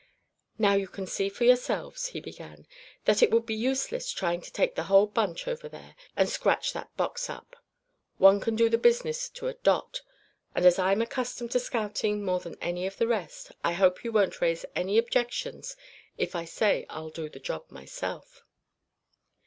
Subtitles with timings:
[0.57, 2.65] "Now you can see for yourselves," he began,
[3.05, 6.73] "that it would be useless trying to take the whole bunch over there, and scratch
[6.73, 7.55] that box up.
[8.17, 10.01] One can do the business to a dot,
[10.55, 14.11] and as I'm accustomed to scouting more than any of the rest, I hope you
[14.11, 15.75] won't try to raise any objections
[16.17, 18.43] if I say I'll do the job myself."